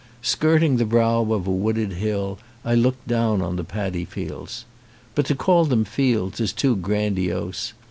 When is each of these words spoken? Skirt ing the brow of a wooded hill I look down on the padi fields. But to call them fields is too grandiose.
Skirt 0.23 0.63
ing 0.63 0.77
the 0.77 0.85
brow 0.85 1.21
of 1.21 1.45
a 1.45 1.51
wooded 1.51 1.91
hill 1.91 2.39
I 2.65 2.73
look 2.73 2.95
down 3.05 3.43
on 3.43 3.55
the 3.55 3.63
padi 3.63 4.03
fields. 4.03 4.65
But 5.13 5.27
to 5.27 5.35
call 5.35 5.65
them 5.65 5.85
fields 5.85 6.39
is 6.41 6.53
too 6.53 6.75
grandiose. 6.75 7.73